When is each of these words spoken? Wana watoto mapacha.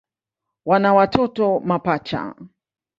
Wana 0.65 0.93
watoto 0.93 1.59
mapacha. 1.59 2.35